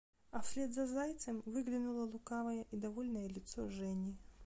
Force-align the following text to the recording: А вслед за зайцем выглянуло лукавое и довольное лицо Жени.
А 0.31 0.39
вслед 0.41 0.73
за 0.73 0.87
зайцем 0.87 1.43
выглянуло 1.45 2.05
лукавое 2.05 2.65
и 2.71 2.75
довольное 2.75 3.27
лицо 3.27 3.69
Жени. 3.69 4.17